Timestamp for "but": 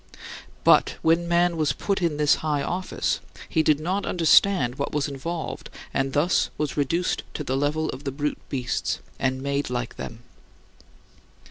0.63-0.95